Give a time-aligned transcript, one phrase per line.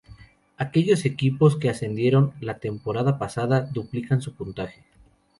[0.57, 4.83] Aquellos equipos que ascendieron la temporada pasada, duplican su puntaje.